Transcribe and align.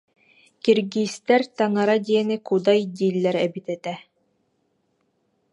Киргизтэр 0.63 1.41
таҥара 1.57 1.97
диэни 2.05 2.37
кудай 2.47 2.79
дииллэр 2.95 3.35
эбит 3.45 3.67
этэ 3.75 3.95